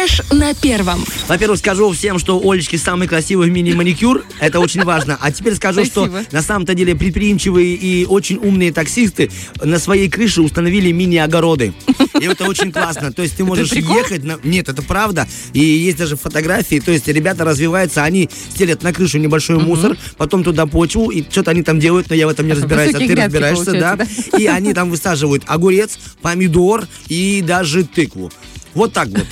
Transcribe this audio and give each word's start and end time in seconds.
Фреш 0.00 0.22
на 0.32 0.54
первом. 0.54 1.04
Во-первых, 1.28 1.58
скажу 1.58 1.90
всем, 1.92 2.18
что 2.18 2.38
у 2.38 2.50
Олечки 2.50 2.76
самый 2.76 3.06
красивый 3.06 3.50
мини-маникюр. 3.50 4.24
Это 4.38 4.58
очень 4.60 4.82
важно. 4.82 5.18
А 5.20 5.30
теперь 5.30 5.54
скажу, 5.54 5.84
что 5.84 6.06
Спасибо. 6.06 6.24
на 6.32 6.42
самом-то 6.42 6.74
деле 6.74 6.94
предприимчивые 6.94 7.74
и 7.74 8.06
очень 8.06 8.36
умные 8.38 8.72
таксисты 8.72 9.30
на 9.62 9.78
своей 9.78 10.08
крыше 10.08 10.40
установили 10.40 10.90
мини-огороды. 10.90 11.74
И 12.18 12.24
это 12.24 12.44
очень 12.44 12.72
классно. 12.72 13.12
То 13.12 13.22
есть 13.22 13.36
ты 13.36 13.44
можешь 13.44 13.72
ехать... 13.72 14.24
на- 14.24 14.38
Нет, 14.42 14.68
это 14.70 14.80
правда. 14.82 15.28
И 15.52 15.60
есть 15.60 15.98
даже 15.98 16.16
фотографии. 16.16 16.80
То 16.80 16.92
есть 16.92 17.06
ребята 17.08 17.44
развиваются, 17.44 18.02
они 18.02 18.30
стелят 18.54 18.82
на 18.82 18.92
крышу 18.94 19.18
небольшой 19.18 19.58
мусор, 19.58 19.98
потом 20.16 20.44
туда 20.44 20.64
почву, 20.66 21.10
и 21.10 21.22
что-то 21.28 21.50
они 21.50 21.62
там 21.62 21.78
делают, 21.78 22.08
но 22.08 22.16
я 22.16 22.26
в 22.26 22.30
этом 22.30 22.46
не 22.46 22.54
разбираюсь. 22.54 22.94
А 22.94 22.98
ты 22.98 23.14
разбираешься, 23.14 23.72
да? 23.72 23.96
получается, 23.96 24.38
И 24.38 24.46
они 24.46 24.72
там 24.72 24.88
высаживают 24.88 25.42
огурец, 25.46 25.98
помидор 26.22 26.86
и 27.08 27.42
даже 27.46 27.84
тыкву. 27.84 28.30
Вот 28.74 28.92
так 28.92 29.08
вот. 29.08 29.26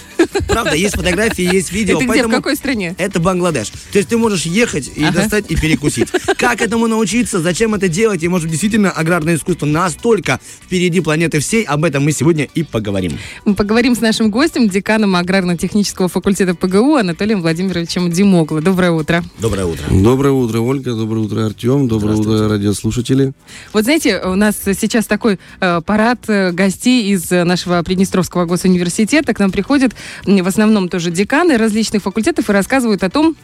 Правда, 0.48 0.74
есть 0.74 0.96
фотографии, 0.96 1.42
есть 1.42 1.72
видео. 1.72 1.96
Это 1.96 2.04
где, 2.04 2.06
в 2.06 2.08
поэтому 2.08 2.34
какой 2.34 2.56
стране? 2.56 2.94
Это 2.98 3.20
Бангладеш. 3.20 3.68
То 3.92 3.98
есть 3.98 4.08
ты 4.08 4.16
можешь 4.16 4.46
ехать 4.46 4.90
и 4.96 5.04
Ага. 5.04 5.20
достать 5.20 5.50
и 5.50 5.56
перекусить. 5.56 6.08
Как 6.36 6.60
этому 6.60 6.86
научиться, 6.86 7.40
зачем 7.40 7.74
это 7.74 7.88
делать, 7.88 8.22
и 8.22 8.28
может 8.28 8.50
действительно 8.50 8.90
аграрное 8.90 9.36
искусство 9.36 9.66
настолько 9.66 10.40
впереди 10.64 11.00
планеты 11.00 11.38
всей, 11.40 11.62
об 11.64 11.84
этом 11.84 12.04
мы 12.04 12.12
сегодня 12.12 12.48
и 12.54 12.62
поговорим. 12.62 13.18
Мы 13.44 13.54
поговорим 13.54 13.94
с 13.94 14.00
нашим 14.00 14.30
гостем, 14.30 14.68
деканом 14.68 15.14
аграрно-технического 15.16 16.08
факультета 16.08 16.54
ПГУ 16.54 16.96
Анатолием 16.96 17.40
Владимировичем 17.42 18.10
Димогло. 18.10 18.60
Доброе 18.60 18.90
утро. 18.90 19.22
Доброе 19.38 19.66
утро. 19.66 19.84
Доброе 19.90 20.32
утро, 20.32 20.60
Ольга. 20.60 20.94
Доброе 20.94 21.20
утро, 21.20 21.46
Артем. 21.46 21.88
Доброе 21.88 22.16
утро, 22.16 22.48
радиослушатели. 22.48 23.32
Вот 23.72 23.84
знаете, 23.84 24.20
у 24.24 24.34
нас 24.34 24.56
сейчас 24.64 25.06
такой 25.06 25.38
э, 25.60 25.80
парад 25.84 26.20
э, 26.28 26.50
гостей 26.52 27.12
из 27.12 27.30
э, 27.30 27.44
нашего 27.44 27.82
Приднестровского 27.82 28.44
госуниверситета. 28.46 29.27
К 29.34 29.38
нам 29.38 29.50
приходят 29.50 29.92
в 30.24 30.46
основном 30.46 30.88
тоже 30.88 31.10
деканы 31.10 31.56
различных 31.56 32.02
факультетов 32.02 32.48
и 32.48 32.52
рассказывают 32.52 33.02
о 33.02 33.10
том, 33.10 33.36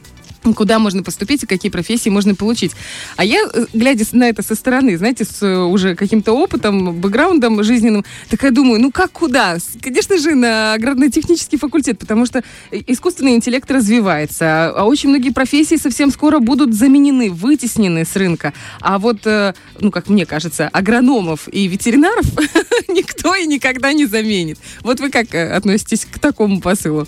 куда 0.52 0.78
можно 0.78 1.02
поступить 1.02 1.42
и 1.44 1.46
какие 1.46 1.70
профессии 1.70 2.10
можно 2.10 2.34
получить. 2.34 2.72
А 3.16 3.24
я, 3.24 3.38
э, 3.52 3.66
глядя 3.72 4.04
на 4.12 4.28
это 4.28 4.42
со 4.42 4.54
стороны, 4.54 4.98
знаете, 4.98 5.24
с 5.24 5.42
э, 5.42 5.56
уже 5.56 5.94
каким-то 5.94 6.32
опытом, 6.32 7.00
бэкграундом 7.00 7.62
жизненным, 7.62 8.04
такая 8.28 8.50
думаю, 8.50 8.80
ну 8.80 8.92
как 8.92 9.12
куда? 9.12 9.56
Конечно 9.80 10.18
же, 10.18 10.34
на 10.34 10.74
аграрно-технический 10.74 11.56
факультет, 11.56 11.98
потому 11.98 12.26
что 12.26 12.42
э, 12.70 12.80
искусственный 12.86 13.36
интеллект 13.36 13.70
развивается, 13.70 14.70
а 14.70 14.84
очень 14.84 15.08
многие 15.08 15.30
профессии 15.30 15.76
совсем 15.76 16.10
скоро 16.10 16.40
будут 16.40 16.74
заменены, 16.74 17.30
вытеснены 17.30 18.04
с 18.04 18.16
рынка. 18.16 18.52
А 18.80 18.98
вот, 18.98 19.26
ну, 19.78 19.90
как 19.90 20.08
мне 20.08 20.26
кажется, 20.26 20.68
агрономов 20.68 21.48
и 21.50 21.66
ветеринаров 21.68 22.26
никто 22.88 23.34
и 23.34 23.46
никогда 23.46 23.92
не 23.92 24.06
заменит. 24.06 24.58
Вот 24.82 25.00
вы 25.00 25.10
как 25.10 25.34
относитесь 25.34 26.04
к 26.04 26.18
такому 26.18 26.60
посылу? 26.60 27.06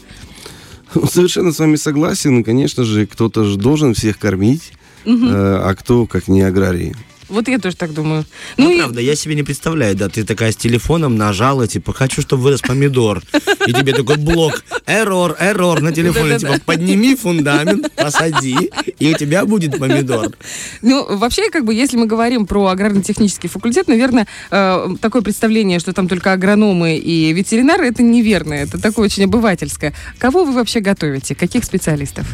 Совершенно 1.11 1.53
с 1.53 1.59
вами 1.59 1.77
согласен. 1.77 2.45
Конечно 2.45 2.85
же, 2.85 3.07
кто-то 3.07 3.45
же 3.45 3.57
должен 3.57 3.95
всех 3.95 4.19
кормить, 4.19 4.73
э, 5.05 5.61
а 5.63 5.75
кто, 5.75 6.07
как 6.07 6.29
не 6.29 6.43
аграрии. 6.43 6.95
Вот 7.29 7.49
я 7.49 7.59
тоже 7.59 7.77
так 7.77 7.93
думаю. 7.93 8.25
Ну, 8.57 8.65
Ну, 8.65 8.71
и 8.73 8.79
правда, 8.79 9.01
я 9.01 9.17
себе 9.17 9.35
не 9.35 9.43
представляю, 9.43 9.97
да, 9.97 10.09
ты 10.09 10.25
такая 10.25 10.53
с 10.53 10.57
телефоном 10.57 11.17
нажала, 11.17 11.67
типа, 11.67 11.93
хочу, 11.93 12.23
чтобы 12.23 12.45
вырос 12.45 12.61
помидор. 12.61 13.23
И 13.67 13.73
тебе 13.73 13.93
такой 13.93 14.17
блок, 14.17 14.65
эррор, 14.87 15.37
эррор 15.41 15.81
на 15.81 15.93
телефоне, 15.93 16.39
типа, 16.39 16.61
подними 16.65 17.17
фундамент, 17.17 17.93
посади, 17.95 18.71
и 18.99 19.13
у 19.13 19.17
тебя 19.17 19.45
будет 19.45 19.79
помидор. 19.79 20.33
Ну, 20.83 21.17
вообще, 21.17 21.51
как 21.51 21.65
бы, 21.65 21.75
если 21.75 21.97
мы 21.97 22.07
говорим 22.07 22.47
про 22.47 22.69
аграрно-технический 22.69 23.49
факультет, 23.49 23.89
наверное, 23.89 24.27
э, 24.51 24.89
такое 25.01 25.23
представление, 25.23 25.81
что 25.81 25.93
там 25.93 26.09
только 26.09 26.33
агрономы 26.33 26.97
и 26.97 27.33
ветеринары, 27.33 27.87
это 27.87 28.03
неверно. 28.03 28.55
Это 28.55 28.81
такое 28.81 29.07
очень 29.07 29.25
обывательское. 29.25 29.95
Кого 30.19 30.45
вы 30.45 30.53
вообще 30.53 30.81
готовите? 30.81 31.35
Каких 31.35 31.65
специалистов? 31.65 32.27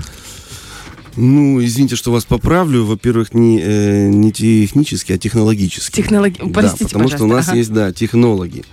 Ну, 1.16 1.62
извините, 1.62 1.96
что 1.96 2.10
вас 2.12 2.24
поправлю. 2.24 2.84
Во-первых, 2.84 3.34
не, 3.34 3.60
э, 3.60 4.08
не 4.08 4.32
технически, 4.32 5.12
а 5.12 5.18
технологически. 5.18 5.96
Технологи... 5.96 6.38
Да, 6.42 6.48
Простите, 6.52 6.84
потому 6.86 7.08
что 7.08 7.16
у 7.24 7.28
пожалуйста. 7.28 7.36
нас 7.36 7.48
Ага. 7.48 7.56
есть, 7.58 7.72
да, 7.72 7.92
технологи. 7.92 8.64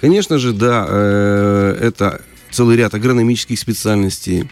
Конечно 0.00 0.38
же, 0.38 0.52
да, 0.52 0.86
э, 0.88 1.78
это 1.80 2.22
целый 2.50 2.76
ряд 2.76 2.94
агрономических 2.94 3.58
специальностей. 3.58 4.48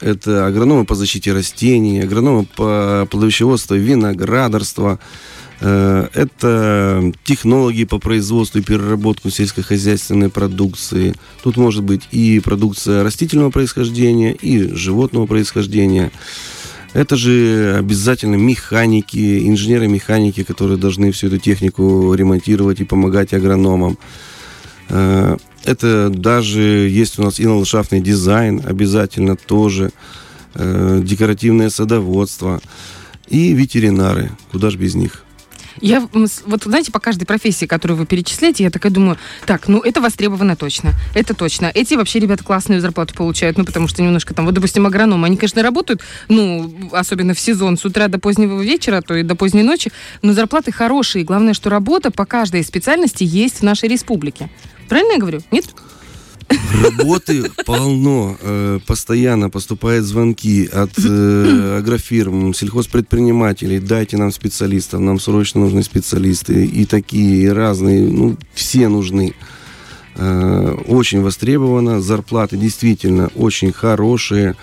Это 0.00 0.46
агрономы 0.46 0.84
по 0.84 0.94
защите 0.94 1.32
растений, 1.32 2.00
агрономы 2.00 2.46
по 2.56 3.06
плодовищеводству, 3.10 3.76
виноградарства. 3.76 4.98
Э, 5.60 6.06
Это 6.14 7.12
технологии 7.24 7.84
по 7.84 7.98
производству 7.98 8.60
и 8.60 8.62
переработку 8.62 9.28
сельскохозяйственной 9.30 10.28
продукции. 10.30 11.14
Тут 11.42 11.56
может 11.56 11.82
быть 11.82 12.02
и 12.12 12.38
продукция 12.40 13.02
растительного 13.02 13.50
происхождения, 13.50 14.32
и 14.32 14.72
животного 14.74 15.26
происхождения. 15.26 16.12
Это 16.94 17.16
же 17.16 17.76
обязательно 17.78 18.36
механики, 18.36 19.46
инженеры-механики, 19.46 20.42
которые 20.42 20.78
должны 20.78 21.12
всю 21.12 21.26
эту 21.26 21.38
технику 21.38 22.14
ремонтировать 22.14 22.80
и 22.80 22.84
помогать 22.84 23.34
агрономам. 23.34 23.98
Э, 24.88 25.36
Это 25.64 26.08
даже 26.08 26.60
есть 26.60 27.18
у 27.18 27.22
нас 27.22 27.40
и 27.40 27.46
ландшафтный 27.46 28.00
дизайн, 28.00 28.62
обязательно 28.64 29.36
тоже, 29.36 29.90
э, 30.54 31.02
декоративное 31.04 31.68
садоводство 31.68 32.60
и 33.28 33.52
ветеринары, 33.52 34.30
куда 34.50 34.70
же 34.70 34.78
без 34.78 34.94
них. 34.94 35.24
Я, 35.80 36.06
вот 36.12 36.62
знаете, 36.64 36.92
по 36.92 37.00
каждой 37.00 37.24
профессии, 37.24 37.66
которую 37.66 37.98
вы 37.98 38.06
перечисляете, 38.06 38.64
я 38.64 38.70
такая 38.70 38.92
думаю, 38.92 39.18
так, 39.46 39.68
ну 39.68 39.80
это 39.80 40.00
востребовано 40.00 40.56
точно, 40.56 40.92
это 41.14 41.34
точно. 41.34 41.70
Эти 41.74 41.94
вообще 41.94 42.18
ребята 42.18 42.44
классную 42.44 42.80
зарплату 42.80 43.14
получают, 43.14 43.58
ну 43.58 43.64
потому 43.64 43.88
что 43.88 44.02
немножко 44.02 44.34
там, 44.34 44.44
вот, 44.46 44.54
допустим, 44.54 44.86
агрономы, 44.86 45.26
они, 45.26 45.36
конечно, 45.36 45.62
работают, 45.62 46.02
ну, 46.28 46.72
особенно 46.92 47.34
в 47.34 47.40
сезон, 47.40 47.76
с 47.76 47.84
утра 47.84 48.08
до 48.08 48.18
позднего 48.18 48.60
вечера, 48.62 48.98
а 48.98 49.02
то 49.02 49.14
и 49.14 49.22
до 49.22 49.34
поздней 49.34 49.62
ночи, 49.62 49.92
но 50.22 50.32
зарплаты 50.32 50.72
хорошие. 50.72 51.24
Главное, 51.24 51.54
что 51.54 51.70
работа 51.70 52.10
по 52.10 52.26
каждой 52.26 52.64
специальности 52.64 53.24
есть 53.24 53.60
в 53.60 53.62
нашей 53.62 53.88
республике. 53.88 54.48
Правильно 54.88 55.12
я 55.12 55.18
говорю? 55.18 55.40
Нет? 55.50 55.66
Работы 56.82 57.50
полно. 57.66 58.36
Э, 58.40 58.78
Постоянно 58.86 59.50
поступают 59.50 60.04
звонки 60.04 60.66
от 60.66 60.92
э, 60.98 61.78
агрофирм, 61.78 62.54
сельхозпредпринимателей. 62.54 63.80
Дайте 63.80 64.16
нам 64.16 64.32
специалистов, 64.32 65.00
нам 65.00 65.18
срочно 65.20 65.60
нужны 65.60 65.82
специалисты. 65.82 66.64
И 66.64 66.84
такие, 66.86 67.42
и 67.44 67.48
разные. 67.48 68.02
Ну, 68.02 68.36
все 68.54 68.88
нужны. 68.88 69.34
Э, 70.16 70.76
Очень 70.86 71.22
востребовано. 71.22 72.00
Зарплаты 72.00 72.56
действительно 72.56 73.28
очень 73.34 73.72
хорошие. 73.72 74.56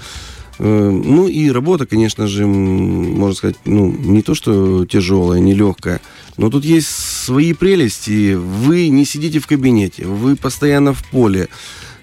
Ну 0.58 1.28
и 1.28 1.50
работа, 1.52 1.86
конечно 1.86 2.28
же, 2.28 2.48
можно 2.48 3.36
сказать, 3.36 3.58
ну, 3.66 3.92
не 3.92 4.22
то, 4.22 4.34
что 4.36 4.86
тяжелая, 4.86 5.42
не 5.42 5.54
легкая, 5.54 6.00
но 6.38 6.50
тут 6.50 6.66
есть 6.66 6.88
свои 6.88 7.54
прелести. 7.54 8.34
Вы 8.36 8.90
не 8.90 9.06
сидите 9.06 9.40
в 9.40 9.48
кабинете, 9.48 10.06
вы 10.06 10.36
постоянно 10.36 10.94
в 10.94 11.04
поле. 11.10 11.48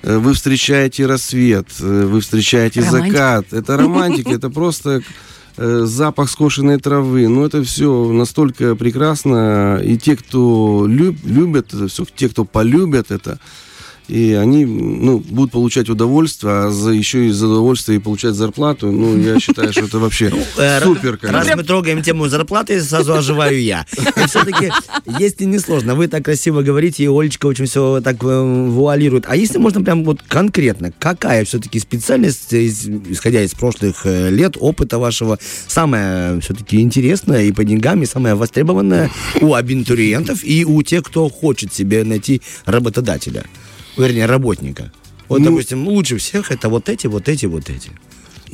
Э, 0.03 0.19
Вы 0.19 0.35
встречаете 0.35 1.07
рассвет, 1.07 1.69
э, 1.81 2.05
вы 2.07 2.21
встречаете 2.21 2.81
Романтика. 2.81 3.13
закат. 3.13 3.53
Это 3.53 3.77
романтика, 3.77 4.31
это 4.35 4.51
просто 4.51 5.03
э, 5.57 5.83
запах 5.87 6.29
скошенной 6.29 6.79
травы. 6.81 7.29
Ну, 7.29 7.45
это 7.45 7.63
все 7.63 8.11
настолько 8.13 8.75
прекрасно. 8.75 9.81
И 9.85 9.97
те, 9.97 10.17
кто 10.17 10.87
люб- 10.89 11.25
любят 11.25 11.73
это 11.73 11.87
все, 11.87 12.05
те, 12.17 12.29
кто 12.29 12.45
полюбят 12.45 13.13
это, 13.13 13.39
и 14.09 14.33
они 14.33 14.65
ну, 14.65 15.19
будут 15.19 15.53
получать 15.53 15.89
удовольствие, 15.89 16.53
а 16.53 16.71
за, 16.71 16.91
еще 16.91 17.27
и 17.27 17.31
за 17.31 17.49
удовольствие 17.49 17.99
и 17.99 18.01
получать 18.01 18.35
зарплату. 18.35 18.91
Ну, 18.91 19.19
я 19.19 19.39
считаю, 19.39 19.73
что 19.73 19.85
это 19.85 19.99
вообще 19.99 20.33
Э, 20.57 20.81
супер. 20.83 21.19
Раз 21.23 21.49
мы 21.55 21.63
трогаем 21.63 22.03
тему 22.03 22.29
зарплаты, 22.29 22.81
сразу 22.83 23.15
оживаю 23.15 23.61
я. 23.61 23.87
И 24.17 24.27
все-таки, 24.27 24.71
если 25.19 25.45
не 25.45 25.59
сложно, 25.59 25.95
вы 25.95 26.09
так 26.09 26.25
красиво 26.25 26.63
говорите, 26.63 27.05
и 27.05 27.09
Олечка 27.09 27.47
очень 27.47 27.67
все 27.67 28.01
так 28.03 28.23
э, 28.23 28.69
вуалирует. 28.69 29.25
А 29.29 29.37
если 29.37 29.59
можно 29.59 29.83
прям 29.83 30.05
вот 30.05 30.23
конкретно, 30.23 30.93
какая 30.99 31.45
все-таки 31.45 31.79
специальность, 31.79 32.53
исходя 32.53 33.43
из 33.43 33.53
прошлых 33.55 34.03
э, 34.05 34.31
лет, 34.31 34.57
опыта 34.59 34.99
вашего, 34.99 35.39
самая 35.67 36.41
все-таки 36.41 36.81
интересная 36.81 37.45
и 37.45 37.53
по 37.53 37.65
деньгам, 37.65 38.03
и 38.03 38.07
самая 38.07 38.35
востребованная 38.35 39.11
у 39.41 39.55
абитуриентов 39.55 40.45
и 40.45 40.65
у 40.65 40.83
тех, 40.83 41.05
кто 41.05 41.29
хочет 41.29 41.73
себе 41.73 42.05
найти 42.05 42.43
работодателя, 42.65 43.45
вернее, 43.97 44.27
работника? 44.27 44.93
Вот, 45.29 45.41
Ну- 45.41 45.47
допустим, 45.47 45.87
лучше 45.89 46.19
всех 46.19 46.51
это 46.51 46.69
вот 46.69 46.89
эти, 46.89 47.07
вот 47.07 47.29
эти, 47.29 47.47
вот 47.47 47.71
эти. 47.71 47.91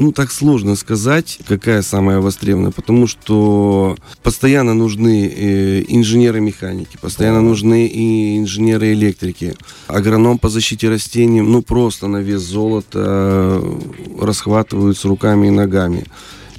Ну, 0.00 0.12
так 0.12 0.30
сложно 0.30 0.76
сказать, 0.76 1.40
какая 1.48 1.82
самая 1.82 2.20
востребованная, 2.20 2.70
потому 2.70 3.08
что 3.08 3.96
постоянно 4.22 4.72
нужны 4.72 5.26
э, 5.26 5.82
инженеры-механики, 5.88 6.96
постоянно 7.00 7.40
нужны 7.40 7.88
и 7.88 8.38
инженеры-электрики. 8.38 9.56
Агроном 9.88 10.38
по 10.38 10.50
защите 10.50 10.88
растений, 10.88 11.40
ну, 11.40 11.62
просто 11.62 12.06
на 12.06 12.18
вес 12.18 12.42
золота 12.42 13.00
э, 13.60 13.80
расхватываются 14.20 15.08
руками 15.08 15.48
и 15.48 15.50
ногами. 15.50 16.04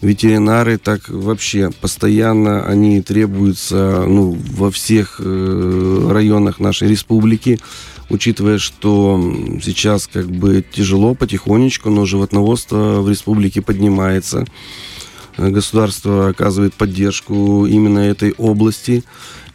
Ветеринары 0.02 0.78
так 0.78 1.08
вообще 1.08 1.72
постоянно 1.80 2.66
они 2.66 3.02
требуются 3.02 4.04
ну, 4.06 4.38
во 4.52 4.70
всех 4.70 5.22
э, 5.24 6.08
районах 6.12 6.60
нашей 6.60 6.90
республики. 6.90 7.60
Учитывая, 8.09 8.57
что 8.57 9.19
сейчас 9.61 10.07
как 10.07 10.29
бы 10.29 10.63
тяжело 10.71 11.13
потихонечку, 11.13 11.89
но 11.89 12.06
животноводство 12.06 13.01
в 13.01 13.09
республике 13.09 13.61
поднимается. 13.61 14.45
Государство 15.38 16.29
оказывает 16.29 16.73
поддержку 16.73 17.65
именно 17.65 18.00
этой 18.00 18.33
области. 18.38 19.03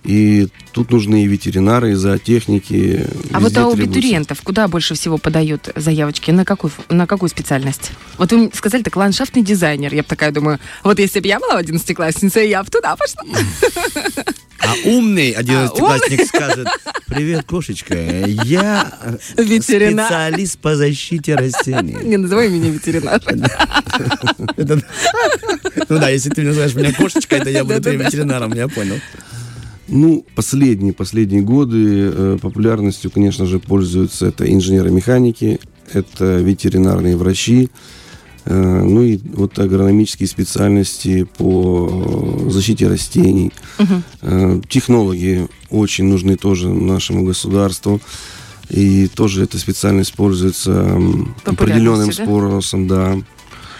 И 0.04 0.48
тут 0.72 0.90
нужны 0.90 1.24
и 1.24 1.26
ветеринары, 1.26 1.92
и 1.92 1.94
зоотехники. 1.94 3.06
А 3.32 3.40
вот 3.40 3.56
у 3.56 3.72
абитуриентов 3.72 4.42
куда 4.42 4.68
больше 4.68 4.94
всего 4.94 5.16
подают 5.16 5.70
заявочки? 5.76 6.30
На 6.30 6.44
какую, 6.44 6.72
на 6.90 7.06
какую 7.06 7.30
специальность? 7.30 7.92
Вот 8.18 8.30
вы 8.30 8.50
сказали 8.52 8.82
так, 8.82 8.96
ландшафтный 8.96 9.42
дизайнер. 9.42 9.94
Я 9.94 10.02
бы 10.02 10.08
такая 10.08 10.30
думаю, 10.30 10.58
вот 10.82 10.98
если 10.98 11.20
бы 11.20 11.26
я 11.26 11.40
была 11.40 11.60
11-классницей, 11.60 12.48
я 12.48 12.62
бы 12.62 12.70
туда 12.70 12.96
пошла. 12.96 13.22
А 14.64 14.88
умный 14.88 15.30
одиннадцатиклассник 15.30 16.20
а, 16.20 16.26
скажет, 16.26 16.68
привет, 17.06 17.44
кошечка, 17.44 17.94
я 17.94 18.92
ветеринар. 19.36 20.06
специалист 20.06 20.58
по 20.58 20.76
защите 20.76 21.34
растений. 21.34 21.96
Не 22.02 22.16
называй 22.16 22.48
меня 22.48 22.70
ветеринар. 22.70 23.22
Ну 25.88 25.98
да, 25.98 26.08
если 26.08 26.30
ты 26.30 26.42
называешь 26.42 26.74
меня 26.74 26.92
кошечкой, 26.92 27.40
то 27.40 27.50
я 27.50 27.64
буду 27.64 27.80
твоим 27.80 28.00
ветеринаром, 28.00 28.52
я 28.54 28.68
понял. 28.68 28.96
Ну, 29.86 30.24
последние, 30.34 30.92
последние 30.92 31.42
годы 31.42 32.10
э, 32.12 32.38
популярностью, 32.40 33.10
конечно 33.10 33.44
же, 33.46 33.58
пользуются 33.58 34.26
это 34.26 34.50
инженеры-механики, 34.50 35.60
это 35.92 36.38
ветеринарные 36.38 37.16
врачи, 37.16 37.64
э, 37.64 38.03
ну 38.52 39.02
и 39.02 39.18
вот 39.32 39.58
агрономические 39.58 40.28
специальности 40.28 41.24
по 41.38 42.46
защите 42.50 42.88
растений. 42.88 43.52
Угу. 43.78 44.02
Э, 44.22 44.60
технологии 44.68 45.48
очень 45.70 46.04
нужны 46.04 46.36
тоже 46.36 46.68
нашему 46.68 47.24
государству. 47.24 48.00
И 48.70 49.08
тоже 49.08 49.44
эта 49.44 49.58
специальность 49.58 50.14
пользуется 50.14 50.98
определенным 51.44 52.08
да? 52.08 52.12
спросом, 52.12 52.88
да. 52.88 53.12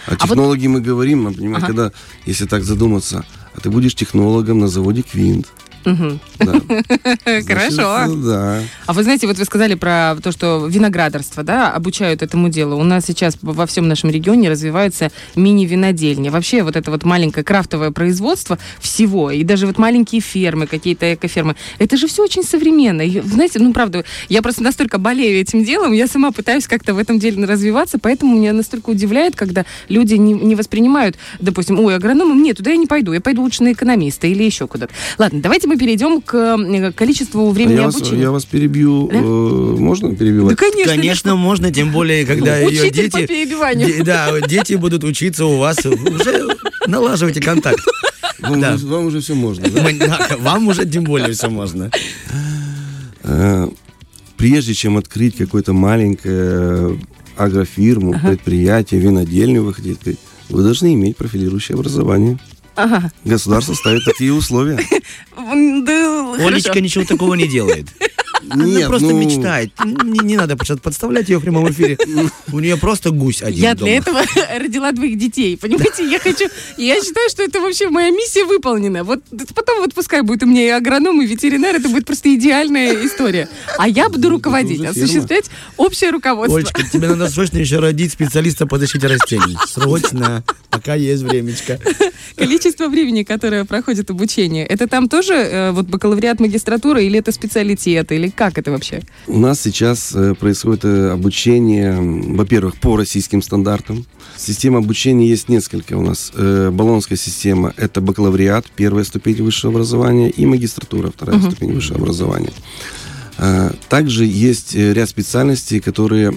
О 0.07 0.13
а 0.13 0.15
технологии 0.15 0.67
вот... 0.67 0.73
мы 0.75 0.81
говорим, 0.81 1.23
например, 1.23 1.57
ага. 1.57 1.67
когда, 1.67 1.91
если 2.25 2.45
так 2.45 2.63
задуматься, 2.63 3.25
а 3.55 3.61
ты 3.61 3.69
будешь 3.69 3.95
технологом 3.95 4.59
на 4.59 4.67
заводе 4.67 5.01
Квинт. 5.01 5.47
Хорошо. 7.47 8.15
Да. 8.15 8.59
А 8.87 8.93
вы 8.93 9.03
знаете, 9.03 9.27
вот 9.27 9.37
вы 9.37 9.45
сказали 9.45 9.75
про 9.75 10.15
то, 10.21 10.31
что 10.31 10.65
виноградарство, 10.67 11.43
да, 11.43 11.71
обучают 11.71 12.21
этому 12.21 12.49
делу. 12.49 12.77
У 12.77 12.83
нас 12.83 13.05
сейчас 13.05 13.37
во 13.41 13.65
всем 13.65 13.87
нашем 13.87 14.09
регионе 14.09 14.49
развиваются 14.49 15.11
мини-винодельни. 15.35 16.29
Вообще 16.29 16.63
вот 16.63 16.75
это 16.75 16.91
вот 16.91 17.03
маленькое 17.03 17.43
крафтовое 17.43 17.91
производство 17.91 18.57
всего, 18.79 19.31
и 19.31 19.43
даже 19.43 19.67
вот 19.67 19.77
маленькие 19.77 20.21
фермы, 20.21 20.67
какие-то 20.67 21.13
экофермы, 21.13 21.55
это 21.77 21.97
же 21.97 22.07
все 22.07 22.23
очень 22.23 22.43
современно. 22.43 23.01
И, 23.01 23.21
знаете, 23.21 23.59
ну 23.59 23.73
правда, 23.73 24.03
я 24.29 24.41
просто 24.41 24.63
настолько 24.63 24.97
болею 24.97 25.39
этим 25.39 25.63
делом, 25.63 25.91
я 25.93 26.07
сама 26.07 26.31
пытаюсь 26.31 26.67
как-то 26.67 26.93
в 26.93 26.97
этом 26.97 27.19
деле 27.19 27.45
развиваться, 27.45 27.99
поэтому 27.99 28.35
меня 28.35 28.53
настолько 28.53 28.89
удивляет, 28.89 29.35
когда 29.35 29.65
люди 29.89 30.15
не, 30.15 30.33
не 30.33 30.55
воспринимают, 30.55 31.17
допустим, 31.39 31.79
ой, 31.79 31.95
агрономом, 31.95 32.41
нет, 32.41 32.57
туда 32.57 32.71
я 32.71 32.77
не 32.77 32.87
пойду, 32.87 33.13
я 33.13 33.21
пойду 33.21 33.43
лучше 33.43 33.63
на 33.63 33.73
экономиста 33.73 34.27
или 34.27 34.43
еще 34.43 34.67
куда-то. 34.67 34.93
Ладно, 35.17 35.41
давайте 35.41 35.67
мы 35.67 35.74
мы 35.75 35.79
перейдем 35.79 36.21
к 36.21 36.33
э, 36.35 36.91
количеству 36.93 37.51
времени 37.51 37.79
я 37.79 37.87
обучения. 37.87 38.11
Вас, 38.11 38.21
я 38.21 38.31
вас 38.31 38.45
перебью. 38.45 39.09
Да? 39.11 39.17
Э, 39.17 39.21
можно 39.21 40.15
перебивать? 40.15 40.55
Да, 40.57 40.63
конечно. 40.69 40.95
Конечно, 40.95 41.35
можно, 41.35 41.71
тем 41.71 41.91
более, 41.91 42.25
когда 42.25 42.57
ее 42.57 42.89
дети... 42.89 43.11
по 43.11 43.27
перебиванию. 43.27 44.03
Да, 44.05 44.39
дети 44.41 44.75
будут 44.75 45.03
учиться 45.03 45.45
у 45.45 45.57
вас. 45.57 45.85
Уже 45.85 46.47
налаживайте 46.87 47.41
контакт. 47.41 47.83
Вам, 48.39 48.61
да. 48.61 48.77
вам 48.77 49.07
уже 49.07 49.19
все 49.19 49.33
можно, 49.35 49.67
да? 49.69 50.37
Вам 50.39 50.67
уже 50.67 50.85
тем 50.85 51.03
более 51.03 51.33
все 51.33 51.49
можно. 51.49 51.91
Э, 53.23 53.67
прежде 54.37 54.73
чем 54.73 54.97
открыть 54.97 55.35
какое-то 55.35 55.73
маленькое 55.73 56.97
агрофирму, 57.35 58.13
ага. 58.13 58.29
предприятие, 58.29 59.01
винодельню, 59.01 59.63
вы 59.63 59.73
хотите 59.73 60.15
вы 60.49 60.61
должны 60.61 60.93
иметь 60.93 61.17
профилирующее 61.17 61.75
образование. 61.75 62.39
Ага. 62.75 63.11
Государство 63.23 63.73
ставит 63.73 64.03
такие 64.05 64.33
условия. 64.33 64.77
Олечка 65.37 66.81
ничего 66.81 67.05
такого 67.05 67.33
не 67.35 67.47
делает. 67.47 67.87
Нет, 68.53 68.77
Она 68.77 68.87
просто 68.87 69.07
ну... 69.07 69.17
мечтает. 69.19 69.71
Не, 69.83 70.19
не 70.19 70.37
надо 70.37 70.55
подставлять 70.57 71.29
ее 71.29 71.39
в 71.39 71.41
прямом 71.41 71.69
эфире. 71.71 71.97
У 72.51 72.59
нее 72.59 72.77
просто 72.77 73.11
гусь 73.11 73.41
один 73.41 73.61
Я 73.61 73.73
дома. 73.73 73.87
для 73.87 73.97
этого 73.97 74.21
родила 74.59 74.91
двоих 74.91 75.17
детей. 75.17 75.57
Понимаете, 75.57 76.09
я 76.09 76.19
хочу... 76.19 76.45
Я 76.77 76.95
считаю, 77.01 77.29
что 77.29 77.43
это 77.43 77.59
вообще 77.59 77.89
моя 77.89 78.11
миссия 78.11 78.45
выполнена. 78.45 79.03
Вот 79.03 79.21
потом 79.53 79.79
вот 79.79 79.93
пускай 79.93 80.21
будет 80.21 80.43
у 80.43 80.45
меня 80.45 80.63
и 80.65 80.69
агроном, 80.69 81.21
и 81.21 81.25
ветеринар. 81.25 81.75
Это 81.75 81.89
будет 81.89 82.05
просто 82.05 82.33
идеальная 82.35 83.05
история. 83.05 83.49
А 83.77 83.87
я 83.87 84.09
буду 84.09 84.29
руководить, 84.29 84.83
осуществлять 84.83 85.49
общее 85.77 86.11
руководство. 86.11 86.57
Олечка, 86.57 86.83
тебе 86.83 87.07
надо 87.07 87.29
срочно 87.29 87.57
еще 87.57 87.79
родить 87.79 88.11
специалиста 88.11 88.67
по 88.67 88.77
защите 88.77 89.07
растений. 89.07 89.57
Срочно, 89.67 90.43
пока 90.69 90.95
есть 90.95 91.23
времечко. 91.23 91.79
Количество 92.35 92.87
времени, 92.87 93.23
которое 93.23 93.65
проходит 93.65 94.09
обучение, 94.09 94.65
это 94.65 94.87
там 94.87 95.09
тоже 95.09 95.33
э, 95.33 95.71
вот 95.71 95.87
бакалавриат, 95.87 96.39
магистратура 96.39 97.01
или 97.01 97.19
это 97.19 97.31
специалитет, 97.31 98.11
или 98.11 98.29
как 98.35 98.57
это 98.57 98.71
вообще? 98.71 99.01
У 99.27 99.39
нас 99.39 99.61
сейчас 99.61 100.13
э, 100.13 100.35
происходит 100.35 100.85
э, 100.85 101.11
обучение, 101.11 101.97
во-первых, 101.99 102.75
по 102.75 102.97
российским 102.97 103.41
стандартам. 103.41 104.05
Систем 104.37 104.75
обучения 104.75 105.27
есть 105.27 105.49
несколько 105.49 105.93
у 105.95 106.01
нас. 106.01 106.31
Э, 106.35 106.69
Болонская 106.71 107.17
система– 107.17 107.73
это 107.77 108.01
бакалавриат, 108.01 108.65
первая 108.75 109.05
ступень 109.05 109.41
высшего 109.41 109.73
образования, 109.73 110.29
и 110.29 110.45
магистратура, 110.45 111.11
вторая 111.11 111.39
uh-huh. 111.39 111.51
ступень 111.51 111.73
высшего 111.73 111.99
образования. 111.99 112.51
Также 113.89 114.25
есть 114.25 114.75
ряд 114.75 115.09
специальностей, 115.09 115.81
которые 115.81 116.31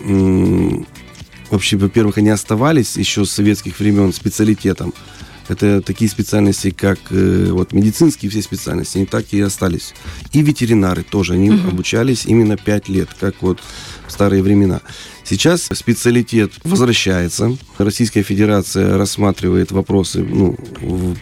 вообще, 1.48 1.76
во-первых, 1.76 2.18
они 2.18 2.30
оставались 2.30 2.96
еще 2.96 3.24
с 3.24 3.30
советских 3.30 3.78
времен 3.78 4.12
специалитетом. 4.12 4.92
Это 5.48 5.80
такие 5.80 6.10
специальности, 6.10 6.70
как 6.70 6.98
э, 7.10 7.48
вот 7.50 7.72
медицинские 7.72 8.30
все 8.30 8.42
специальности, 8.42 8.98
они 8.98 9.06
так 9.06 9.24
и 9.32 9.40
остались. 9.40 9.94
И 10.32 10.42
ветеринары 10.42 11.02
тоже, 11.02 11.34
они 11.34 11.50
угу. 11.50 11.68
обучались 11.68 12.26
именно 12.26 12.56
5 12.56 12.88
лет, 12.88 13.08
как 13.18 13.36
вот 13.40 13.60
в 14.06 14.12
старые 14.12 14.42
времена. 14.42 14.80
Сейчас 15.24 15.68
специалитет 15.72 16.52
возвращается. 16.64 17.56
Российская 17.76 18.22
Федерация 18.22 18.96
рассматривает 18.96 19.72
вопросы 19.72 20.22
ну, 20.22 20.56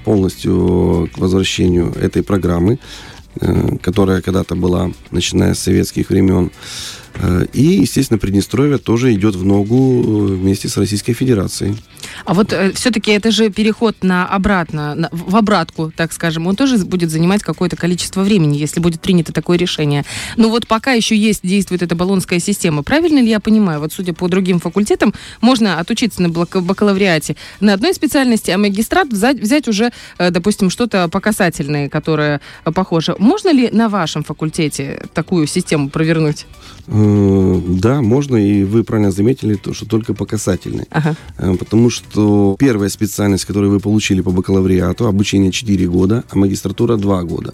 полностью 0.05 1.11
к 1.13 1.19
возвращению 1.19 1.93
этой 1.93 2.23
программы, 2.23 2.79
э, 3.41 3.77
которая 3.83 4.23
когда-то 4.23 4.55
была, 4.55 4.93
начиная 5.11 5.55
с 5.55 5.61
советских 5.61 6.11
времен. 6.11 6.51
Э, 7.19 7.47
и, 7.53 7.63
естественно, 7.63 8.19
Приднестровье 8.19 8.79
тоже 8.79 9.15
идет 9.15 9.35
в 9.35 9.45
ногу 9.45 9.77
э, 9.77 10.35
вместе 10.35 10.69
с 10.69 10.77
Российской 10.77 11.13
Федерацией. 11.13 11.77
А 12.25 12.35
вот 12.35 12.53
э, 12.53 12.73
все-таки 12.73 13.11
это 13.13 13.31
же 13.31 13.51
переход 13.51 13.97
на 14.03 14.27
обратно, 14.27 14.95
на, 14.95 15.09
в 15.13 15.37
обратку, 15.37 15.93
так 15.95 16.13
скажем, 16.13 16.47
он 16.47 16.57
тоже 16.57 16.79
будет 16.79 17.11
занимать 17.11 17.43
какое-то 17.43 17.77
количество 17.77 18.23
времени, 18.23 18.57
если 18.57 18.81
будет 18.81 19.01
принято 19.01 19.33
такое 19.33 19.59
решение. 19.59 20.05
Но 20.37 20.49
вот 20.49 20.67
пока 20.67 20.93
еще 20.93 21.17
есть, 21.17 21.41
действует 21.43 21.83
эта 21.83 21.95
баллонская 21.95 22.39
система, 22.39 22.83
правильно 22.83 23.19
ли 23.19 23.29
я 23.29 23.41
понимаю, 23.41 23.81
вот 23.81 23.93
судя 23.93 24.13
по 24.13 24.29
другим 24.29 24.61
факультетам, 24.61 25.15
можно 25.41 25.79
отучиться 25.79 26.23
на 26.23 26.29
бакалавриате 26.29 27.37
на 27.61 27.75
одной 27.75 27.95
специальности, 27.95 28.51
а 28.51 28.59
магистрат 28.59 29.09
взять, 29.09 29.41
взять 29.41 29.69
уже, 29.69 29.91
э, 30.19 30.31
допустим, 30.31 30.71
что-то 30.71 31.09
по 31.09 31.21
касательное, 31.21 31.89
которое 31.89 32.41
похоже. 32.65 33.17
Можно 33.19 33.53
ли 33.53 33.71
на 33.73 33.89
вашем 33.89 34.23
факультете 34.23 35.03
такую 35.15 35.47
систему 35.47 35.89
провернуть? 35.89 36.47
Э, 37.07 37.61
да, 37.67 38.03
можно, 38.03 38.37
и 38.37 38.65
вы 38.65 38.85
правильно 38.85 39.11
заметили, 39.11 39.55
то, 39.55 39.75
что 39.75 39.87
только 39.87 40.15
по 40.15 40.27
касательной. 40.27 40.87
Ага. 40.91 41.17
Э, 41.39 41.55
потому 41.57 41.91
что 41.91 42.57
первая 42.59 42.89
специальность, 42.89 43.45
которую 43.45 43.71
вы 43.71 43.81
получили 43.81 44.21
по 44.21 44.31
бакалавриату, 44.31 45.07
обучение 45.07 45.53
4 45.53 45.89
года, 45.89 46.25
а 46.31 46.37
магистратура 46.37 46.97
2 46.97 47.23
года. 47.23 47.53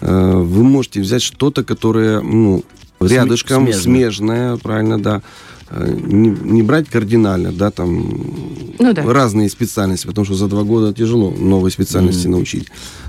Э, 0.00 0.34
вы 0.36 0.64
можете 0.64 1.00
взять 1.00 1.22
что-то, 1.22 1.64
которое, 1.64 2.20
ну, 2.20 2.62
рядышком, 3.00 3.64
смежное, 3.64 3.82
смежное 3.82 4.56
правильно, 4.56 5.02
да. 5.02 5.22
Не, 5.70 6.28
не 6.28 6.62
брать 6.62 6.88
кардинально, 6.88 7.50
да, 7.50 7.70
там 7.70 8.06
ну, 8.78 8.92
да. 8.92 9.02
разные 9.02 9.48
специальности, 9.48 10.06
потому 10.06 10.24
что 10.24 10.34
за 10.34 10.46
два 10.46 10.62
года 10.62 10.92
тяжело 10.92 11.30
новые 11.30 11.72
специальности 11.72 12.26
mm-hmm. 12.26 12.30
научить. 12.30 12.68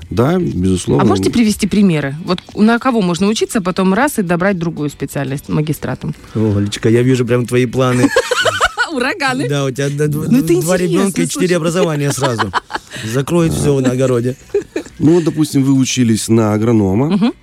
Да, 0.10 0.38
безусловно. 0.40 1.04
А 1.04 1.06
можете 1.06 1.30
привести 1.30 1.68
примеры? 1.68 2.16
Вот 2.24 2.40
на 2.56 2.80
кого 2.80 3.02
можно 3.02 3.28
учиться, 3.28 3.62
потом 3.62 3.94
раз 3.94 4.20
и 4.20 4.22
добрать 4.22 4.58
другую 4.58 4.90
специальность 4.90 5.50
магистратом? 5.50 6.16
О, 6.36 6.58
Олечка, 6.58 6.90
я 6.90 7.02
вижу 7.02 7.26
прям 7.26 7.46
твои 7.46 7.66
планы. 7.66 8.10
Ураганы. 8.94 9.50
Да, 9.50 9.66
у 9.66 9.72
тебя 9.72 9.90
ну, 9.90 10.62
два 10.62 10.78
ребенка 10.78 11.24
и 11.24 11.28
четыре 11.28 11.58
образования 11.58 12.12
сразу. 12.12 12.52
Закроет 13.04 13.54
все 13.54 13.80
на 13.80 13.92
огороде. 13.92 14.38
Ну, 15.00 15.22
допустим, 15.22 15.64
вы 15.64 15.74
учились 15.74 16.30
на 16.30 16.54
агронома, 16.54 17.34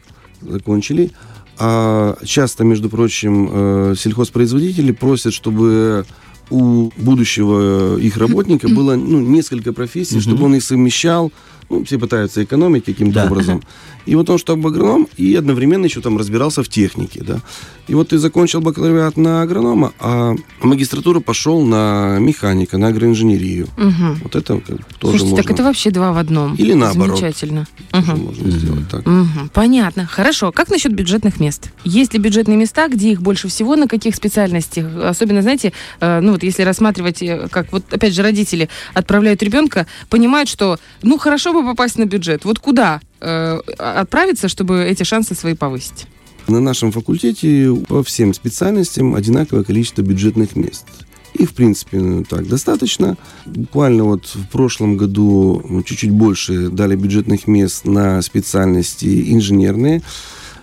закончили. 0.41 1.11
А 1.59 2.17
часто, 2.25 2.65
между 2.65 2.89
прочим, 2.89 3.51
э, 3.53 3.95
сельхозпроизводители 3.97 4.93
просят, 4.93 5.35
чтобы 5.35 6.05
у 6.51 6.91
будущего 6.97 7.97
их 7.99 8.17
работника 8.17 8.69
было 8.69 8.95
ну, 8.97 9.21
несколько 9.21 9.73
профессий, 9.73 10.21
чтобы 10.21 10.45
он 10.45 10.55
их 10.57 10.63
совмещал, 10.65 11.33
Ну, 11.71 11.85
все 11.85 11.99
пытаются 11.99 12.43
экономить 12.45 12.85
каким-то 12.85 13.15
Да. 13.15 13.27
образом. 13.27 13.63
И 14.05 14.15
вот 14.15 14.29
он, 14.29 14.37
чтобы 14.37 14.69
агроном, 14.69 15.07
и 15.17 15.35
одновременно 15.37 15.87
еще 15.87 16.01
там 16.03 16.19
разбирался 16.19 16.63
в 16.63 16.69
технике, 16.69 17.23
да. 17.27 17.41
И 17.89 17.95
вот 17.95 18.09
ты 18.09 18.19
закончил 18.19 18.61
бакалавриат 18.61 19.17
на 19.17 19.41
агронома, 19.43 19.93
а 19.99 20.35
магистратуру 20.61 21.21
пошел 21.23 21.65
на 21.65 22.19
механика, 22.19 22.77
на 22.79 22.89
агроинженерию. 22.89 23.69
Мгм. 23.79 24.19
Вот 24.23 24.37
это 24.37 24.55
как 24.61 24.65
тоже 24.99 25.19
Слушайте, 25.19 25.25
можно. 25.25 25.37
так 25.43 25.51
это 25.51 25.63
вообще 25.63 25.91
два 25.91 26.13
в 26.13 26.19
одном. 26.19 26.57
Или 26.57 26.75
наоборот. 26.75 27.19
Замечательно. 27.19 27.67
Мгм. 27.93 28.19
можно 28.25 28.51
сделать 28.51 28.89
так. 28.91 29.07
Мгм, 29.07 29.51
понятно. 29.55 30.05
Хорошо. 30.07 30.53
Как 30.53 30.69
насчет 30.69 30.93
бюджетных 30.93 31.41
мест? 31.41 31.71
Есть 31.85 32.13
ли 32.13 32.19
бюджетные 32.21 32.59
места, 32.59 32.89
где 32.89 33.13
их 33.13 33.23
больше 33.23 33.49
всего, 33.49 33.77
на 33.77 33.87
каких 33.89 34.15
специальностях? 34.15 34.87
Особенно, 35.03 35.41
знаете, 35.43 35.73
э, 36.01 36.21
ну 36.33 36.37
вот 36.37 36.45
если 36.45 36.63
рассматривать, 36.63 37.23
э, 37.23 37.47
как 37.51 37.71
вот 37.73 37.85
опять 37.93 38.15
же 38.15 38.23
родители 38.23 38.71
отправляют 38.95 39.43
ребенка, 39.43 39.87
понимают, 40.09 40.49
что 40.49 40.79
ну 41.03 41.19
хорошо 41.19 41.53
бы 41.53 41.63
попасть 41.63 41.99
на 41.99 42.07
бюджет. 42.07 42.47
Вот 42.47 42.59
куда 42.59 43.03
э, 43.21 43.61
отправиться, 43.77 44.49
чтобы 44.49 44.83
эти 44.83 45.03
шансы 45.03 45.35
свои 45.35 45.53
повысить? 45.53 46.07
На 46.49 46.61
нашем 46.61 46.91
факультете 46.91 47.71
по 47.87 48.03
всем 48.03 48.33
специальностям 48.33 49.15
одинаковое 49.15 49.63
количество 49.63 50.01
бюджетных 50.01 50.57
мест. 50.57 50.87
Их, 51.35 51.51
в 51.51 51.53
принципе, 51.53 51.99
ну, 51.99 52.25
так 52.25 52.49
достаточно. 52.49 53.19
Буквально 53.45 54.05
вот 54.05 54.25
в 54.25 54.49
прошлом 54.49 54.97
году 54.97 55.63
ну, 55.69 55.83
чуть-чуть 55.83 56.13
больше 56.13 56.71
дали 56.71 56.97
бюджетных 56.97 57.47
мест 57.47 57.85
на 57.85 58.23
специальности 58.23 59.31
инженерные 59.35 60.01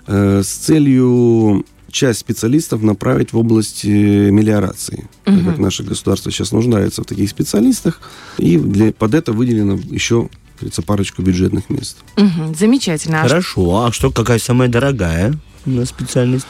э, 0.07 0.41
с 0.43 0.47
целью 0.47 1.63
часть 1.91 2.19
специалистов 2.19 2.81
направить 2.81 3.33
в 3.33 3.37
область 3.37 3.83
мелиорации, 3.85 5.07
так 5.23 5.35
Мгм. 5.35 5.45
как 5.45 5.57
наше 5.59 5.83
государство 5.83 6.31
сейчас 6.31 6.51
нуждается 6.51 7.03
в 7.03 7.05
таких 7.05 7.29
специалистах. 7.29 7.99
И 8.37 8.57
для, 8.57 8.91
под 8.91 9.13
это 9.13 9.31
выделено 9.33 9.73
еще, 9.89 10.29
говорится, 10.59 10.81
парочку 10.81 11.21
бюджетных 11.21 11.69
мест. 11.69 11.97
Мгм, 12.17 12.55
замечательно. 12.55 13.21
А 13.21 13.27
Хорошо. 13.27 13.85
А 13.85 13.91
что, 13.91 14.11
какая 14.11 14.39
самая 14.39 14.69
дорогая 14.69 15.33
у 15.65 15.71
нас 15.71 15.89
специальность? 15.89 16.47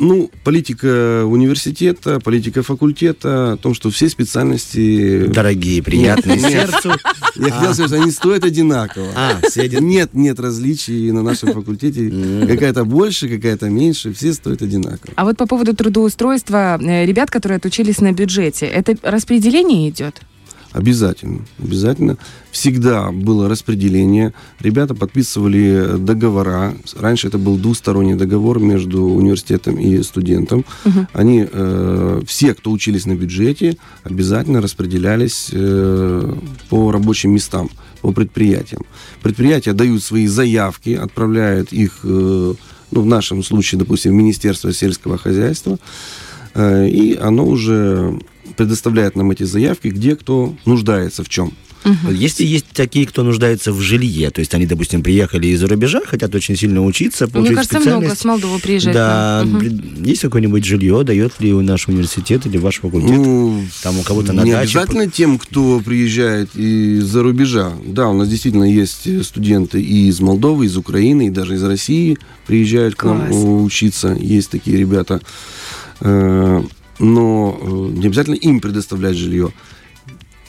Ну, 0.00 0.30
политика 0.44 1.24
университета, 1.26 2.20
политика 2.20 2.62
факультета, 2.62 3.52
о 3.52 3.56
том, 3.58 3.74
что 3.74 3.90
все 3.90 4.08
специальности... 4.08 5.26
Дорогие, 5.26 5.82
приятные 5.82 6.38
Нет. 6.38 6.50
сердцу. 6.50 6.92
Я 7.36 7.50
хотел 7.50 7.74
сказать, 7.74 7.90
что 7.90 8.02
они 8.02 8.10
стоят 8.10 8.44
одинаково. 8.44 9.08
А, 9.14 9.40
все 9.46 9.62
один- 9.62 9.86
Нет, 9.86 10.14
нет 10.14 10.40
различий 10.40 11.10
на 11.12 11.22
нашем 11.22 11.52
факультете. 11.52 12.10
Какая-то 12.46 12.84
больше, 12.84 13.28
какая-то 13.28 13.68
меньше. 13.68 14.14
Все 14.14 14.32
стоят 14.32 14.62
одинаково. 14.62 15.12
А 15.16 15.24
вот 15.24 15.36
по 15.36 15.46
поводу 15.46 15.76
трудоустройства 15.76 16.78
э, 16.80 17.04
ребят, 17.04 17.30
которые 17.30 17.56
отучились 17.56 18.00
на 18.00 18.12
бюджете, 18.12 18.66
это 18.66 18.96
распределение 19.02 19.90
идет? 19.90 20.22
Обязательно. 20.72 21.40
Обязательно. 21.58 22.16
Всегда 22.52 23.10
было 23.10 23.48
распределение. 23.48 24.32
Ребята 24.60 24.94
подписывали 24.94 25.96
договора. 25.98 26.74
Раньше 26.96 27.26
это 27.26 27.38
был 27.38 27.56
двусторонний 27.56 28.14
договор 28.14 28.60
между 28.60 29.02
университетом 29.02 29.78
и 29.80 30.00
студентом. 30.02 30.64
Мгм. 30.84 31.08
Они, 31.12 31.46
э, 31.50 32.22
все, 32.26 32.54
кто 32.54 32.70
учились 32.70 33.06
на 33.06 33.14
бюджете, 33.14 33.76
обязательно 34.04 34.60
распределялись 34.60 35.50
э, 35.52 36.34
по 36.68 36.92
рабочим 36.92 37.32
местам, 37.32 37.68
по 38.00 38.12
предприятиям. 38.12 38.82
Предприятия 39.22 39.72
дают 39.72 40.02
свои 40.04 40.28
заявки, 40.28 40.90
отправляют 40.90 41.72
их, 41.72 42.00
э, 42.04 42.54
ну, 42.92 43.00
в 43.00 43.06
нашем 43.06 43.42
случае, 43.42 43.80
допустим, 43.80 44.12
в 44.12 44.14
Министерство 44.14 44.72
сельского 44.72 45.18
хозяйства, 45.18 45.78
э, 46.54 46.88
и 46.88 47.16
оно 47.16 47.44
уже 47.44 48.20
предоставляет 48.56 49.16
нам 49.16 49.30
эти 49.30 49.44
заявки, 49.44 49.88
где 49.88 50.16
кто 50.16 50.54
нуждается 50.64 51.24
в 51.24 51.28
чем. 51.28 51.52
Если 52.10 52.44
есть 52.44 52.66
такие, 52.74 53.06
кто 53.06 53.22
нуждается 53.22 53.72
в 53.72 53.80
жилье, 53.80 54.30
то 54.30 54.40
есть 54.40 54.52
они, 54.54 54.66
допустим, 54.66 55.02
приехали 55.02 55.48
из-за 55.48 55.66
рубежа, 55.66 56.02
хотят 56.04 56.34
очень 56.34 56.56
сильно 56.56 56.84
учиться, 56.84 57.26
получить 57.26 57.56
Мне 57.56 57.56
кажется, 57.56 57.80
много 57.80 58.14
с 58.14 58.24
Молдовы 58.24 58.58
приезжает. 58.58 58.94
Да, 58.94 59.44
блин, 59.46 60.02
есть 60.04 60.20
какое-нибудь 60.20 60.64
жилье, 60.64 61.02
дает 61.04 61.40
ли 61.40 61.52
наш 61.52 61.88
университет 61.88 62.46
или 62.46 62.58
ваш 62.58 62.80
факультет? 62.80 63.10
Ну, 63.10 63.64
Там 63.82 63.98
у 63.98 64.02
кого-то 64.02 64.32
на 64.32 64.42
не 64.42 64.52
даче 64.52 64.78
обязательно 64.78 65.10
тем, 65.10 65.38
кто 65.38 65.80
приезжает 65.80 66.54
из-за 66.54 67.22
рубежа. 67.22 67.72
Да, 67.86 68.08
у 68.08 68.14
нас 68.14 68.28
действительно 68.28 68.64
есть 68.64 69.24
студенты 69.24 69.80
и 69.80 70.08
из 70.08 70.20
Молдовы, 70.20 70.66
из 70.66 70.76
Украины, 70.76 71.28
и 71.28 71.30
даже 71.30 71.54
из 71.54 71.62
России 71.62 72.18
приезжают 72.46 72.94
к 72.94 73.04
нам 73.04 73.26
Класс. 73.26 73.34
э, 73.34 73.46
учиться. 73.46 74.16
Есть 74.20 74.50
такие 74.50 74.76
ребята. 74.76 75.20
Но 77.00 77.58
э, 77.60 77.66
не 77.98 78.06
обязательно 78.06 78.34
им 78.34 78.60
предоставлять 78.60 79.16
жилье. 79.16 79.52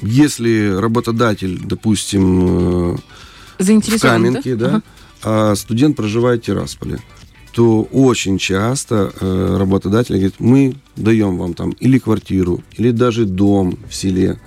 Если 0.01 0.69
работодатель, 0.69 1.59
допустим, 1.63 2.93
э, 2.93 2.97
в 3.59 3.99
Каменке, 3.99 4.55
да, 4.55 4.67
Ага. 4.67 4.81
а 5.23 5.55
студент 5.55 5.95
проживает 5.95 6.43
в 6.43 6.45
Тирасполе, 6.45 6.99
то 7.53 7.83
очень 7.91 8.37
часто 8.37 9.11
э, 9.19 9.57
работодатель 9.57 10.15
говорит, 10.15 10.35
мы 10.39 10.75
даем 10.95 11.37
вам 11.37 11.53
там 11.53 11.71
или 11.71 11.97
квартиру, 11.99 12.63
или 12.77 12.91
даже 12.91 13.25
дом 13.25 13.77
в 13.89 13.95
селе, 13.95 14.39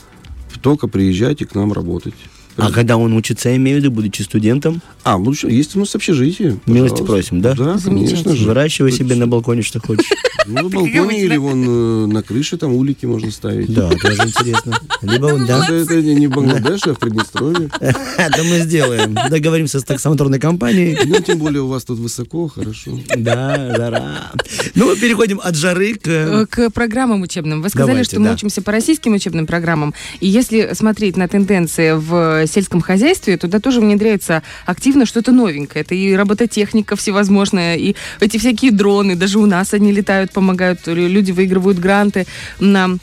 только 0.64 0.88
приезжайте 0.88 1.44
к 1.44 1.54
нам 1.54 1.74
работать. 1.74 2.14
А 2.56 2.70
когда 2.70 2.96
он 2.96 3.12
учится, 3.14 3.48
я 3.48 3.56
имею 3.56 3.78
в 3.78 3.82
виду, 3.82 3.94
будучи 3.94 4.22
студентом, 4.22 4.80
А, 5.02 5.18
ну 5.18 5.34
что, 5.34 5.48
есть 5.48 5.76
у 5.76 5.80
нас 5.80 5.94
общежитие. 5.94 6.58
Милости 6.66 7.00
пожалуйста. 7.00 7.04
просим, 7.04 7.40
да? 7.40 7.54
Да, 7.54 7.78
конечно 7.84 8.34
же. 8.34 8.46
выращивай 8.46 8.92
себе 8.92 9.16
на 9.16 9.26
балконе, 9.26 9.62
что 9.62 9.80
хочешь. 9.80 10.08
Ну, 10.46 10.62
на 10.62 10.68
балконе 10.68 11.22
или 11.22 11.36
вон 11.36 11.64
э, 11.66 12.06
на 12.06 12.22
крыше 12.22 12.56
там 12.56 12.74
улики 12.74 13.06
можно 13.06 13.30
ставить. 13.30 13.72
Да, 13.72 13.88
тоже 13.90 14.22
интересно. 14.24 14.78
Либо 15.00 15.38
да. 15.46 15.66
Это, 15.70 16.02
не 16.02 16.26
в 16.26 16.30
Бангладеше, 16.30 16.90
а 16.90 16.94
в 16.94 16.98
Приднестровье. 16.98 17.70
Это 17.80 18.44
мы 18.44 18.58
сделаем. 18.60 19.14
Договоримся 19.30 19.80
с 19.80 19.84
таксомоторной 19.84 20.38
компанией. 20.38 20.98
Ну, 21.06 21.20
тем 21.20 21.38
более 21.38 21.62
у 21.62 21.68
вас 21.68 21.84
тут 21.84 21.98
высоко, 21.98 22.48
хорошо. 22.48 22.98
Да, 23.16 23.74
жара. 23.76 24.32
Ну, 24.74 24.90
мы 24.90 24.96
переходим 24.96 25.40
от 25.42 25.56
жары 25.56 25.94
к... 25.94 26.08
Э, 26.08 26.46
К 26.46 26.70
программам 26.70 27.22
учебным. 27.22 27.62
Вы 27.62 27.70
сказали, 27.70 28.02
что 28.02 28.20
мы 28.20 28.26
да. 28.26 28.34
учимся 28.34 28.62
по 28.62 28.72
российским 28.72 29.14
учебным 29.14 29.46
программам. 29.46 29.94
И 30.20 30.28
если 30.28 30.74
смотреть 30.74 31.16
на 31.16 31.28
тенденции 31.28 31.92
в 31.92 32.43
сельском 32.46 32.80
хозяйстве, 32.80 33.36
туда 33.36 33.60
тоже 33.60 33.80
внедряется 33.80 34.42
активно 34.66 35.06
что-то 35.06 35.32
новенькое. 35.32 35.84
Это 35.84 35.94
и 35.94 36.14
робототехника 36.14 36.96
всевозможная, 36.96 37.76
и 37.76 37.94
эти 38.20 38.38
всякие 38.38 38.70
дроны. 38.70 39.16
Даже 39.16 39.38
у 39.38 39.46
нас 39.46 39.74
они 39.74 39.92
летают, 39.92 40.32
помогают. 40.32 40.80
Люди 40.86 41.32
выигрывают 41.32 41.78
гранты 41.78 42.26
на 42.60 42.98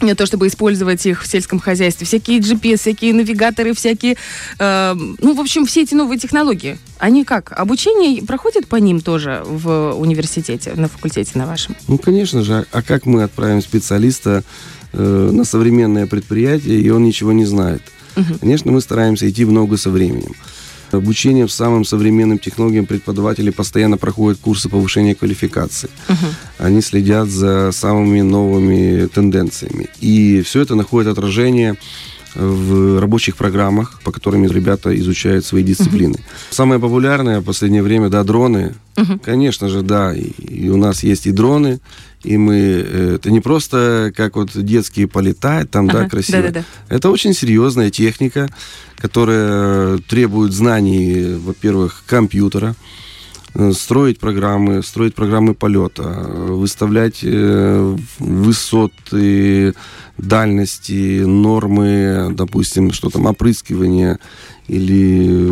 на 0.00 0.14
то, 0.14 0.26
чтобы 0.26 0.46
использовать 0.46 1.06
их 1.06 1.22
в 1.22 1.26
сельском 1.26 1.58
хозяйстве. 1.58 2.06
Всякие 2.06 2.40
GPS, 2.40 2.78
всякие 2.78 3.14
навигаторы, 3.14 3.74
всякие... 3.74 4.16
э, 4.58 4.94
ну, 4.94 5.34
в 5.34 5.40
общем, 5.40 5.66
все 5.66 5.82
эти 5.82 5.94
новые 5.94 6.18
технологии. 6.18 6.78
Они 6.98 7.24
как? 7.24 7.52
Обучение 7.52 8.22
проходит 8.24 8.66
по 8.66 8.76
ним 8.76 9.00
тоже 9.00 9.42
в 9.46 9.92
университете, 9.92 10.72
на 10.74 10.88
факультете 10.88 11.32
на 11.34 11.46
вашем? 11.46 11.76
Ну, 11.88 11.98
конечно 11.98 12.42
же. 12.42 12.66
А 12.72 12.82
как 12.82 13.06
мы 13.06 13.22
отправим 13.22 13.62
специалиста 13.62 14.42
э, 14.92 15.30
на 15.32 15.44
современное 15.44 16.06
предприятие, 16.06 16.80
и 16.80 16.90
он 16.90 17.04
ничего 17.04 17.32
не 17.32 17.44
знает? 17.44 17.82
Конечно, 18.40 18.72
мы 18.72 18.80
стараемся 18.80 19.28
идти 19.28 19.44
в 19.44 19.52
ногу 19.52 19.76
со 19.76 19.90
временем. 19.90 20.34
Обучение 20.92 21.46
в 21.46 21.52
самым 21.52 21.84
современным 21.84 22.38
технологиям 22.38 22.86
преподаватели 22.86 23.50
постоянно 23.50 23.98
проходят 23.98 24.38
курсы 24.40 24.68
повышения 24.68 25.14
квалификации. 25.14 25.90
Они 26.58 26.80
следят 26.82 27.28
за 27.28 27.72
самыми 27.72 28.20
новыми 28.20 29.06
тенденциями. 29.06 29.88
И 30.00 30.42
все 30.42 30.60
это 30.60 30.74
находит 30.74 31.10
отражение 31.10 31.76
в 32.34 33.00
рабочих 33.00 33.36
программах, 33.36 34.00
по 34.02 34.10
которым 34.10 34.44
ребята 34.46 34.96
изучают 34.98 35.44
свои 35.44 35.62
дисциплины. 35.62 36.18
Самое 36.50 36.80
популярное 36.80 37.40
в 37.40 37.44
последнее 37.44 37.82
время, 37.82 38.08
да, 38.08 38.24
дроны. 38.24 38.74
Конечно 39.22 39.68
же, 39.68 39.82
да, 39.82 40.14
и, 40.14 40.22
и 40.22 40.68
у 40.68 40.76
нас 40.76 41.04
есть 41.04 41.26
и 41.26 41.32
дроны, 41.32 41.80
и 42.24 42.36
мы, 42.36 42.56
э, 42.56 43.14
это 43.16 43.30
не 43.30 43.40
просто 43.40 44.12
как 44.16 44.36
вот 44.36 44.50
детские 44.54 45.06
полетать, 45.08 45.70
там, 45.70 45.86
да, 45.86 46.00
Ага, 46.00 46.10
красиво. 46.10 46.42
да-да-да. 46.42 46.64
Это 46.88 47.10
очень 47.10 47.34
серьезная 47.34 47.90
техника, 47.90 48.48
которая 48.96 49.98
требует 49.98 50.52
знаний, 50.52 51.36
во-первых, 51.36 52.02
компьютера, 52.06 52.74
строить 53.72 54.18
программы, 54.18 54.82
строить 54.82 55.14
программы 55.14 55.54
полета, 55.54 56.02
э, 56.02 56.46
выставлять 56.52 57.20
э, 57.22 57.96
высоты, 58.18 59.74
дальности, 60.18 61.20
нормы, 61.24 62.32
допустим, 62.32 62.92
что 62.92 63.10
там, 63.10 63.26
опрыскивание 63.26 64.18
или 64.66 65.50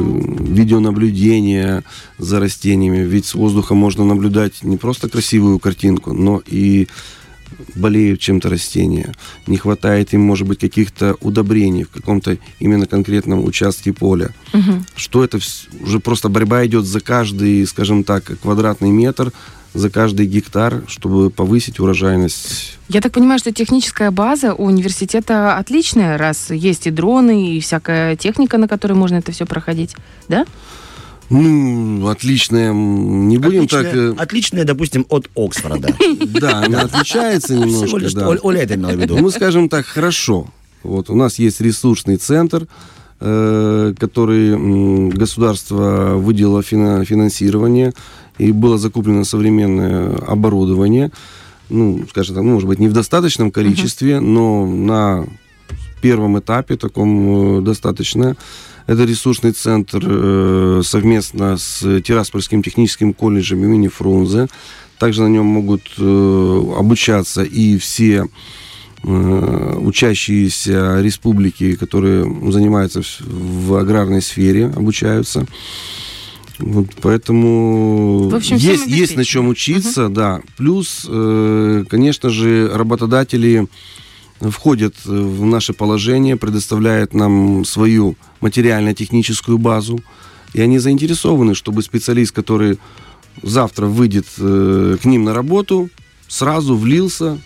видеонаблюдение 0.52 1.82
за 2.18 2.40
растениями. 2.40 2.98
Ведь 2.98 3.26
с 3.26 3.34
воздуха 3.34 3.74
можно 3.74 4.04
наблюдать 4.04 4.62
не 4.62 4.76
просто 4.76 5.08
красивую 5.08 5.58
картинку, 5.58 6.12
но 6.12 6.42
и 6.46 6.88
болеют 7.74 8.20
чем-то 8.20 8.48
растения, 8.48 9.14
не 9.46 9.56
хватает 9.56 10.14
им, 10.14 10.20
может 10.20 10.46
быть, 10.46 10.58
каких-то 10.58 11.16
удобрений 11.20 11.84
в 11.84 11.90
каком-то 11.90 12.38
именно 12.58 12.86
конкретном 12.86 13.44
участке 13.44 13.92
поля. 13.92 14.30
Мгм. 14.52 14.86
Что 14.94 15.24
это 15.24 15.38
уже 15.80 16.00
просто 16.00 16.28
борьба 16.28 16.64
идет 16.66 16.84
за 16.84 17.00
каждый, 17.00 17.66
скажем 17.66 18.04
так, 18.04 18.24
квадратный 18.40 18.90
метр, 18.90 19.32
за 19.74 19.90
каждый 19.90 20.26
гектар, 20.26 20.82
чтобы 20.86 21.30
повысить 21.30 21.80
урожайность. 21.80 22.78
Я 22.88 23.00
так 23.00 23.12
понимаю, 23.12 23.38
что 23.38 23.52
техническая 23.52 24.10
база 24.10 24.54
у 24.54 24.66
университета 24.66 25.56
отличная, 25.56 26.18
раз 26.18 26.50
есть 26.50 26.86
и 26.86 26.90
дроны, 26.90 27.56
и 27.56 27.60
всякая 27.60 28.16
техника, 28.16 28.58
на 28.58 28.68
которой 28.68 28.92
можно 28.92 29.16
это 29.16 29.32
все 29.32 29.46
проходить, 29.46 29.96
да? 30.28 30.44
Ну, 31.32 32.08
отличная, 32.08 32.72
не 32.72 33.38
будем 33.38 33.66
так... 33.66 33.86
Отличная, 33.86 34.10
э, 34.12 34.14
отличная, 34.16 34.64
допустим, 34.64 35.06
от 35.08 35.30
Оксфорда. 35.34 35.94
Да, 36.40 36.64
она 36.64 36.82
отличается 36.82 37.54
немножко, 37.56 38.38
Оля 38.42 38.62
это 38.62 38.74
имела 38.74 38.92
в 38.92 39.00
виду. 39.00 39.18
Ну, 39.18 39.30
скажем 39.30 39.68
так, 39.68 39.86
хорошо. 39.86 40.46
Вот 40.82 41.10
у 41.10 41.14
нас 41.14 41.38
есть 41.38 41.60
ресурсный 41.60 42.16
центр, 42.16 42.66
э, 43.20 43.94
который 43.98 45.10
государство 45.10 46.14
выделило 46.16 46.62
фина- 46.62 47.04
финансирование, 47.04 47.92
и 48.38 48.52
было 48.52 48.78
закуплено 48.78 49.24
современное 49.24 50.16
оборудование. 50.26 51.10
Ну, 51.70 52.04
скажем 52.10 52.34
так, 52.34 52.44
ну, 52.44 52.54
может 52.54 52.68
быть, 52.68 52.78
не 52.78 52.88
в 52.88 52.92
достаточном 52.92 53.50
количестве, 53.50 54.20
но 54.20 54.66
на 54.66 55.26
первом 56.02 56.38
этапе 56.38 56.76
таком 56.76 57.60
э, 57.60 57.62
достаточно. 57.62 58.36
Это 58.86 59.04
ресурсный 59.04 59.52
центр 59.52 60.02
э, 60.04 60.82
совместно 60.84 61.56
с 61.56 62.00
Тираспольским 62.02 62.62
техническим 62.62 63.14
колледжем 63.14 63.64
имени 63.64 63.88
Фрунзе. 63.88 64.48
Также 64.98 65.22
на 65.22 65.28
нем 65.28 65.46
могут 65.46 65.82
э, 65.98 66.62
обучаться 66.78 67.42
и 67.42 67.78
все 67.78 68.26
учащиеся 69.04 71.00
республики, 71.00 71.74
которые 71.74 72.24
занимаются 72.52 73.02
в, 73.18 73.74
аграрной 73.74 74.22
сфере, 74.22 74.66
обучаются. 74.66 75.44
Вот, 76.60 76.86
поэтому 77.00 78.28
В 78.28 78.36
общем, 78.36 78.58
есть, 78.58 78.86
есть 78.86 79.16
на 79.16 79.24
чем 79.24 79.48
учиться, 79.48 80.08
да. 80.08 80.40
Плюс, 80.56 81.00
конечно 81.90 82.30
же, 82.30 82.70
работодатели 82.72 83.66
входят 84.50 84.94
в 85.04 85.44
наше 85.44 85.72
положение, 85.72 86.36
предоставляют 86.36 87.14
нам 87.14 87.64
свою 87.64 88.16
материально-техническую 88.40 89.58
базу, 89.58 90.00
и 90.54 90.60
они 90.60 90.78
заинтересованы, 90.78 91.54
чтобы 91.54 91.82
специалист, 91.82 92.32
который 92.32 92.78
завтра 93.42 93.86
выйдет 93.86 94.26
э, 94.38 94.96
к 95.00 95.04
ним 95.04 95.24
на 95.24 95.34
работу, 95.34 95.88
сразу 96.28 96.76
влился 96.76 97.38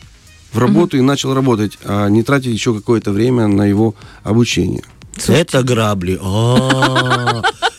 в 0.53 0.59
работу 0.59 0.97
и 0.97 1.01
начал 1.01 1.35
работать, 1.35 1.79
а 1.85 2.09
не 2.09 2.23
тратить 2.23 2.53
еще 2.53 2.75
какое-то 2.75 3.13
время 3.13 3.47
на 3.47 3.67
его 3.67 3.95
обучение. 4.23 4.83
Это 5.27 5.63
грабли. 5.63 6.19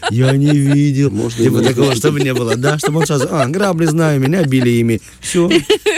Я 0.09 0.31
не 0.33 0.51
видел. 0.57 1.11
Можно 1.11 1.43
Типа 1.43 1.61
такого, 1.61 1.87
так. 1.89 1.97
чтобы 1.97 2.19
не 2.21 2.33
было, 2.33 2.55
да? 2.55 2.77
Чтобы 2.77 2.99
он 2.99 3.05
сразу, 3.05 3.27
а, 3.29 3.45
грабли 3.47 3.85
знаю, 3.85 4.19
меня 4.19 4.43
били 4.43 4.69
ими. 4.69 5.01
Все. 5.19 5.49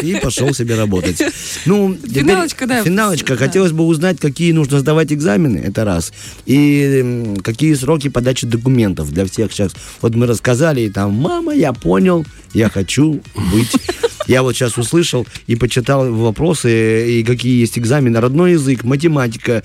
И 0.02 0.16
пошел 0.22 0.54
себе 0.54 0.76
работать. 0.76 1.22
Ну, 1.66 1.96
теперь 1.96 2.24
Финалочка, 2.24 2.68
да. 2.68 2.84
Финалочка. 2.84 3.34
Да. 3.34 3.46
Хотелось 3.46 3.72
бы 3.72 3.86
узнать, 3.86 4.20
какие 4.20 4.52
нужно 4.52 4.80
сдавать 4.80 5.12
экзамены, 5.14 5.58
это 5.60 5.86
раз. 5.86 6.12
И 6.46 7.02
м, 7.02 7.38
какие 7.38 7.74
сроки 7.76 8.10
подачи 8.10 8.48
документов 8.48 9.12
для 9.14 9.26
всех 9.26 9.52
сейчас. 9.52 9.74
Вот 10.02 10.16
мы 10.16 10.26
рассказали, 10.26 10.82
и 10.82 10.90
там, 10.90 11.14
мама, 11.14 11.54
я 11.54 11.74
понял, 11.74 12.26
я 12.54 12.70
хочу 12.70 13.22
быть. 13.52 13.72
Я 14.28 14.44
вот 14.44 14.56
сейчас 14.56 14.78
услышал 14.78 15.26
и 15.48 15.56
почитал 15.56 16.12
вопросы, 16.14 17.20
и 17.20 17.24
какие 17.24 17.60
есть 17.62 17.78
экзамены. 17.80 18.20
Родной 18.20 18.52
язык, 18.54 18.84
математика, 18.84 19.64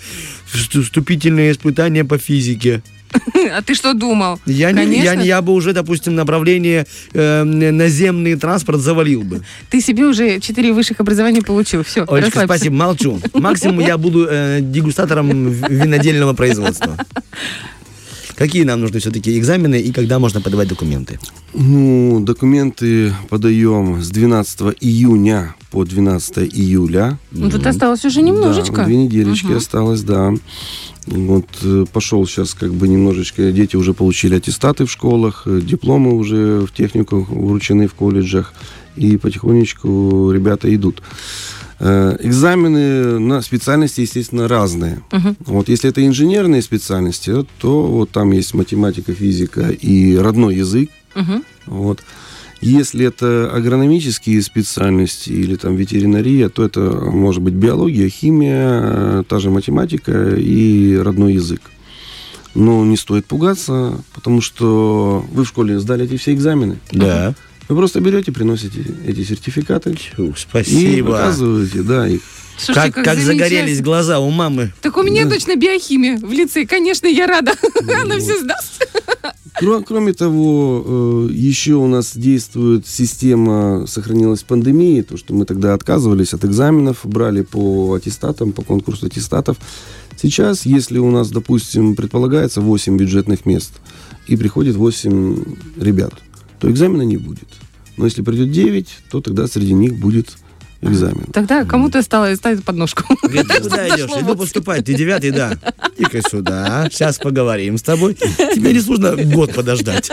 вст- 0.53 0.83
вступительные 0.83 1.53
испытания 1.53 2.05
по 2.05 2.19
физике. 2.19 2.83
А 3.53 3.63
ты 3.63 3.75
что 3.75 3.95
думал? 3.95 4.41
Я, 4.47 4.73
не, 4.73 5.03
я, 5.03 5.15
я 5.15 5.43
бы 5.43 5.53
уже, 5.53 5.73
допустим, 5.73 6.15
направление 6.15 6.87
э, 7.13 7.43
наземный 7.45 8.37
транспорт 8.37 8.81
завалил 8.81 9.23
бы. 9.23 9.43
Ты 9.71 9.81
себе 9.81 10.05
уже 10.05 10.41
четыре 10.41 10.73
высших 10.73 11.01
образования 11.01 11.43
получил. 11.43 11.83
Все, 11.85 12.05
Олечка, 12.09 12.45
спасибо, 12.45 12.75
молчу. 12.75 13.21
Максимум 13.35 13.81
я 13.81 13.99
буду 13.99 14.27
э, 14.31 14.61
дегустатором 14.61 15.51
винодельного 15.51 16.33
производства. 16.33 16.97
Какие 18.37 18.65
нам 18.65 18.81
нужны 18.81 18.99
все-таки 18.99 19.39
экзамены 19.39 19.81
и 19.81 19.93
когда 19.93 20.19
можно 20.19 20.41
подавать 20.41 20.69
документы? 20.69 21.19
Ну, 21.53 22.21
документы 22.21 23.13
подаем 23.29 24.03
с 24.03 24.11
12 24.11 24.77
июня 24.81 25.55
по 25.71 25.85
12 25.85 26.39
июля. 26.53 27.19
Ну, 27.31 27.51
тут 27.51 27.67
осталось 27.67 28.05
уже 28.05 28.23
немножечко. 28.23 28.77
Да, 28.77 28.85
две 28.85 28.97
недельечки 28.97 29.47
Мгм. 29.47 29.57
осталось, 29.57 30.03
да. 30.03 30.33
Вот 31.07 31.47
э, 31.63 31.85
пошел 31.93 32.27
сейчас 32.27 32.55
как 32.55 32.73
бы 32.73 32.89
немножечко, 32.89 33.53
дети 33.53 33.77
уже 33.77 33.93
получили 33.93 34.37
аттестаты 34.37 34.85
в 34.87 34.91
школах, 34.91 35.43
э, 35.47 35.61
дипломы 35.63 36.15
уже 36.15 36.67
в 36.67 36.73
технику 36.73 37.27
вручены 37.29 37.87
в 37.89 37.95
колледжах, 37.95 38.55
и 38.97 39.17
потихонечку 39.17 40.31
ребята 40.33 40.75
идут. 40.75 41.03
Э, 41.81 42.17
Экзамены 42.21 43.19
на 43.19 43.43
специальности, 43.43 44.03
естественно, 44.03 44.49
разные. 44.49 45.03
Мгм. 45.13 45.37
Вот 45.41 45.69
если 45.69 45.91
это 45.91 46.07
инженерные 46.07 46.63
специальности, 46.63 47.45
то 47.59 47.83
вот 47.83 48.11
там 48.11 48.31
есть 48.33 48.55
математика, 48.55 49.13
физика 49.13 49.71
и 49.71 50.17
родной 50.17 50.57
язык. 50.57 50.91
Мгм. 51.15 51.45
Вот. 51.67 52.01
Если 52.61 53.07
это 53.07 53.51
агрономические 53.53 54.41
специальности 54.41 55.31
или 55.31 55.57
там 55.57 55.77
ветеринария, 55.77 56.49
то 56.49 56.65
это 56.65 56.81
может 56.81 57.43
быть 57.43 57.55
биология, 57.55 58.09
химия, 58.09 58.81
э, 58.83 59.23
та 59.29 59.39
же 59.39 59.51
математика 59.51 60.35
и 60.37 60.97
родной 60.97 61.35
язык. 61.35 61.61
Но 62.55 62.85
не 62.85 62.97
стоит 62.97 63.27
пугаться, 63.27 63.99
потому 64.15 64.41
что 64.41 65.25
вы 65.33 65.45
в 65.45 65.49
школе 65.49 65.79
сдали 65.81 66.05
эти 66.05 66.17
все 66.17 66.33
экзамены. 66.33 66.79
Да. 66.93 67.35
Вы 67.69 67.77
просто 67.77 68.01
берете, 68.01 68.31
приносите 68.33 68.85
эти 69.07 69.25
сертификаты 69.25 69.97
Фу, 70.17 70.27
и 70.27 70.33
Спасибо. 70.37 71.13
показываете, 71.13 71.83
да, 71.83 72.07
их. 72.09 72.21
Слушайте, 72.57 72.93
Как, 72.93 73.05
как 73.05 73.19
загорелись 73.19 73.81
глаза 73.81 74.21
у 74.21 74.31
мамы. 74.31 74.73
Так 74.81 74.97
у 74.97 75.03
меня 75.03 75.29
точно 75.29 75.57
биохимия 75.57 76.19
в 76.19 76.31
лице. 76.33 76.67
Конечно, 76.67 77.07
я 77.09 77.27
рада. 77.27 77.53
Она 78.03 78.19
все 78.19 78.39
сдаст. 78.41 78.87
Кро- 79.61 79.83
Кроме 79.85 80.13
того, 80.13 80.85
э, 81.31 81.33
еще 81.33 81.75
у 81.75 81.87
нас 81.89 82.17
действует 82.17 82.87
система, 82.87 83.87
сохранилась 83.89 84.43
пандемии, 84.45 85.03
то, 85.03 85.17
что 85.17 85.35
мы 85.35 85.47
тогда 85.47 85.75
отказывались 85.75 86.33
от 86.33 86.45
экзаменов, 86.45 87.01
брали 87.05 87.43
по 87.43 87.95
аттестатам, 87.95 88.53
по 88.53 88.63
конкурсу 88.63 89.07
аттестатов. 89.07 89.57
Сейчас, 90.21 90.65
если 90.65 90.99
у 90.99 91.11
нас, 91.11 91.31
допустим, 91.31 91.97
предполагается 91.97 92.61
8 92.61 92.97
бюджетных 92.97 93.47
мест, 93.47 93.73
и 94.29 94.37
приходит 94.37 94.77
8 94.77 95.45
ребят, 95.81 96.15
то 96.65 96.71
экзамена 96.71 97.03
не 97.03 97.19
будет. 97.19 97.49
Но 97.99 98.07
если 98.07 98.23
придет 98.23 98.51
9, 98.51 98.89
то 99.11 99.21
тогда 99.21 99.47
среди 99.47 99.75
них 99.75 99.97
будет 99.97 100.35
экзамен. 100.81 101.27
Тогда 101.31 101.65
кому-то 101.67 102.01
стало 102.01 102.35
ставить 102.37 102.65
подножку. 102.65 103.05
Говорит, 103.23 103.49
ты 103.49 103.61
куда 103.63 103.89
идешь? 103.89 104.11
Иду 104.19 104.35
поступать. 104.35 104.87
Ты 104.87 104.95
девятый, 104.95 105.31
да. 105.31 105.59
Иди-ка 105.99 106.23
сюда. 106.27 106.89
Сейчас 106.91 107.19
поговорим 107.19 107.77
с 107.77 107.83
тобой. 107.83 108.15
Тебе 108.15 108.73
не 108.73 108.81
нужно 108.81 109.15
год 109.35 109.55
подождать. 109.55 110.11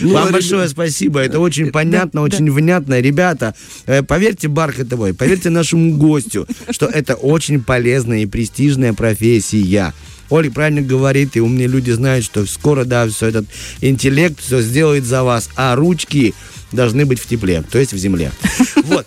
Ну, 0.00 0.12
Вам 0.12 0.28
а 0.28 0.32
большое 0.32 0.68
спасибо. 0.68 1.20
Это 1.20 1.38
очень 1.38 1.70
понятно, 1.70 2.22
очень 2.22 2.50
внятно. 2.50 3.00
Ребята, 3.00 3.54
э, 3.86 4.02
поверьте 4.02 4.48
Бархатовой, 4.48 5.14
поверьте 5.14 5.50
нашему 5.50 5.96
гостю, 5.96 6.48
что 6.70 6.86
это 6.86 7.14
очень 7.14 7.62
полезная 7.62 8.22
и 8.22 8.26
престижная 8.26 8.92
профессия. 8.92 9.94
Оля 10.30 10.50
правильно 10.50 10.80
говорит, 10.80 11.36
и 11.36 11.40
умные 11.40 11.66
люди 11.66 11.90
знают, 11.90 12.24
что 12.24 12.46
скоро, 12.46 12.84
да, 12.84 13.08
все 13.08 13.26
этот 13.26 13.46
интеллект 13.80 14.40
все 14.40 14.62
сделает 14.62 15.04
за 15.04 15.22
вас, 15.22 15.50
а 15.56 15.74
ручки 15.76 16.34
должны 16.72 17.04
быть 17.04 17.20
в 17.20 17.26
тепле, 17.26 17.62
то 17.68 17.78
есть 17.78 17.92
в 17.92 17.98
земле. 17.98 18.32
Вот. 18.84 19.06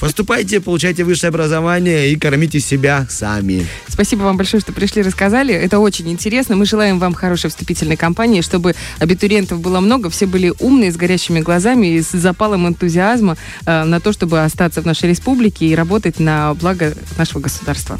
Поступайте, 0.00 0.60
получайте 0.60 1.04
высшее 1.04 1.28
образование 1.28 2.10
и 2.12 2.16
кормите 2.16 2.60
себя 2.60 3.06
сами. 3.10 3.66
Спасибо 3.88 4.22
вам 4.22 4.36
большое, 4.36 4.60
что 4.60 4.72
пришли, 4.72 5.02
рассказали. 5.02 5.52
Это 5.52 5.80
очень 5.80 6.08
интересно. 6.08 6.56
Мы 6.56 6.66
желаем 6.66 6.98
вам 6.98 7.14
хорошей 7.14 7.50
вступительной 7.50 7.96
кампании, 7.96 8.40
чтобы 8.40 8.74
абитуриентов 9.00 9.60
было 9.60 9.80
много, 9.80 10.08
все 10.08 10.26
были 10.26 10.52
умные, 10.60 10.92
с 10.92 10.96
горящими 10.96 11.40
глазами 11.40 11.88
и 11.88 12.02
с 12.02 12.12
запалом 12.12 12.68
энтузиазма 12.68 13.36
э, 13.66 13.84
на 13.84 14.00
то, 14.00 14.12
чтобы 14.12 14.42
остаться 14.42 14.82
в 14.82 14.86
нашей 14.86 15.10
республике 15.10 15.66
и 15.66 15.74
работать 15.74 16.20
на 16.20 16.54
благо 16.54 16.94
нашего 17.16 17.40
государства. 17.40 17.98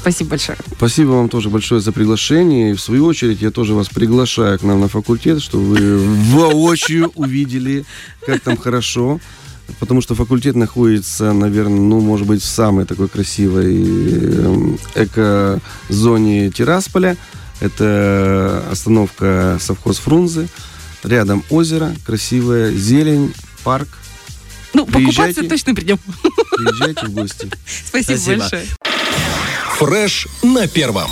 Спасибо 0.00 0.30
большое. 0.30 0.58
Спасибо 0.76 1.10
вам 1.10 1.28
тоже 1.28 1.50
большое 1.50 1.80
за 1.80 1.92
приглашение. 1.92 2.70
И 2.70 2.74
в 2.74 2.80
свою 2.80 3.04
очередь 3.06 3.42
я 3.42 3.50
тоже 3.50 3.74
вас 3.74 3.88
приглашаю 3.88 4.58
к 4.58 4.62
нам 4.62 4.80
на 4.80 4.88
факультет, 4.88 5.42
чтобы 5.42 5.64
вы 5.64 5.98
воочию 6.36 7.10
увидели, 7.14 7.84
как 8.24 8.40
там 8.40 8.56
хорошо. 8.56 9.20
Потому 9.80 10.00
что 10.00 10.14
факультет 10.14 10.56
находится, 10.56 11.32
наверное, 11.32 11.80
ну, 11.80 12.00
может 12.00 12.26
быть, 12.26 12.42
в 12.42 12.46
самой 12.46 12.86
такой 12.86 13.08
красивой 13.08 13.82
эм, 13.82 14.78
эко-зоне 14.94 16.50
Тирасполя. 16.50 17.16
Это 17.60 18.64
остановка 18.70 19.58
совхоз 19.60 19.98
Фрунзе. 19.98 20.48
Рядом 21.04 21.44
озеро, 21.50 21.94
красивая 22.06 22.72
зелень, 22.72 23.34
парк. 23.62 23.88
Ну, 24.74 24.84
покупаться 24.86 25.22
Приезжайте. 25.22 25.42
точно 25.42 25.74
придем. 25.74 25.98
Приезжайте 26.56 27.06
в 27.06 27.10
гости. 27.10 27.50
Спасибо, 27.86 28.16
Спасибо. 28.16 28.38
большое. 28.38 28.66
Фреш 29.78 30.26
на 30.42 30.66
первом. 30.66 31.10